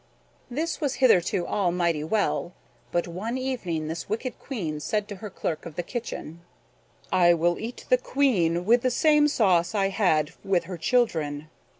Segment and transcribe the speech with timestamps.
[0.49, 2.53] This was hitherto all mighty well;
[2.91, 6.41] but one evening this wicked Queen said to her clerk of the kitchen:
[7.11, 11.49] "I will eat the Queen with the same sauce I had with her children."